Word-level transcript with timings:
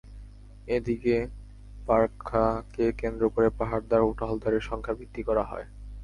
এদিকে 0.67 1.15
পরিখাকে 1.87 2.85
কেন্দ্র 3.01 3.23
করে 3.29 3.47
পাহারাদার 3.59 4.01
ও 4.01 4.09
টহলদারদের 4.19 4.67
সংখ্যা 4.69 4.93
বৃদ্ধি 4.95 5.21
করা 5.23 5.43
হয়। 5.43 5.65